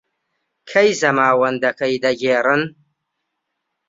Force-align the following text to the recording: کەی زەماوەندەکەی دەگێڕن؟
کەی 0.69 0.89
زەماوەندەکەی 1.01 1.95
دەگێڕن؟ 2.03 2.61